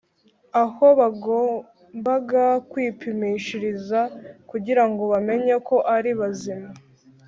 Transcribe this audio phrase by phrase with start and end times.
[0.63, 3.99] aho bagombaga kwipimishiriza
[4.49, 6.69] kugirango bamenye ko ari bazima